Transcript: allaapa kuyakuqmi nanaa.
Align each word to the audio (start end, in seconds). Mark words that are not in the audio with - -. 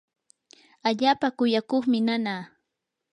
allaapa 0.87 1.27
kuyakuqmi 1.37 1.99
nanaa. 2.07 2.41